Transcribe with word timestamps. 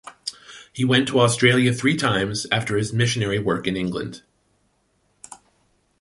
He 0.73 0.83
went 0.83 1.07
to 1.09 1.19
Australia 1.19 1.71
three 1.71 1.95
times 1.95 2.47
after 2.51 2.75
his 2.75 2.91
missionary 2.91 3.37
work 3.37 3.67
in 3.67 3.77
England. 3.77 4.23